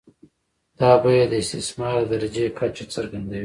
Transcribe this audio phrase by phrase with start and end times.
[0.79, 3.39] دا بیه د استثمار د درجې کچه څرګندوي